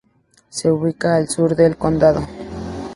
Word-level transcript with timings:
Se 0.49 0.71
ubica 0.71 1.15
al 1.15 1.29
sur 1.29 1.55
del 1.55 1.77
condado. 1.77 2.25